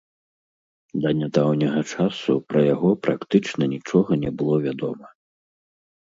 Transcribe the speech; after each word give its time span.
Да 1.03 1.09
нядаўняга 1.19 1.83
часу 1.91 2.31
пра 2.55 2.65
яго 2.73 2.89
практычна 3.05 3.63
нічога 3.75 4.11
не 4.25 4.31
было 4.43 4.55
вядома. 4.67 5.05